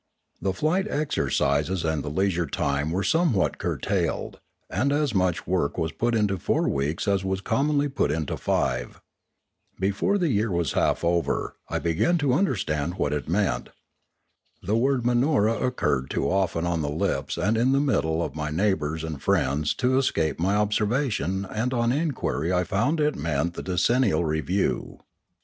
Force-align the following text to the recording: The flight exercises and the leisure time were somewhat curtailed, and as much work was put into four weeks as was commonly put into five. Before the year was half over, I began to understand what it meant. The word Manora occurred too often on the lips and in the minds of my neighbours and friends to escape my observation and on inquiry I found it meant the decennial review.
The 0.41 0.51
flight 0.51 0.87
exercises 0.89 1.85
and 1.85 2.03
the 2.03 2.09
leisure 2.09 2.47
time 2.47 2.89
were 2.89 3.03
somewhat 3.03 3.59
curtailed, 3.59 4.39
and 4.67 4.91
as 4.91 5.13
much 5.13 5.45
work 5.45 5.77
was 5.77 5.91
put 5.91 6.15
into 6.15 6.39
four 6.39 6.67
weeks 6.67 7.07
as 7.07 7.23
was 7.23 7.39
commonly 7.39 7.87
put 7.87 8.09
into 8.09 8.35
five. 8.35 8.99
Before 9.79 10.17
the 10.17 10.29
year 10.29 10.49
was 10.49 10.73
half 10.73 11.03
over, 11.03 11.53
I 11.69 11.77
began 11.77 12.17
to 12.17 12.33
understand 12.33 12.95
what 12.95 13.13
it 13.13 13.29
meant. 13.29 13.69
The 14.63 14.75
word 14.75 15.03
Manora 15.03 15.61
occurred 15.61 16.09
too 16.09 16.25
often 16.31 16.65
on 16.65 16.81
the 16.81 16.89
lips 16.89 17.37
and 17.37 17.55
in 17.55 17.71
the 17.71 17.79
minds 17.79 18.03
of 18.07 18.33
my 18.33 18.49
neighbours 18.49 19.03
and 19.03 19.21
friends 19.21 19.75
to 19.75 19.99
escape 19.99 20.39
my 20.39 20.55
observation 20.55 21.45
and 21.45 21.75
on 21.75 21.91
inquiry 21.91 22.51
I 22.51 22.63
found 22.63 22.99
it 22.99 23.15
meant 23.15 23.53
the 23.53 23.61
decennial 23.61 24.25
review. 24.25 25.01